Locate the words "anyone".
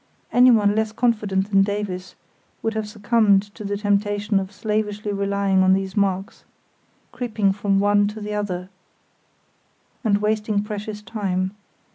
0.31-0.73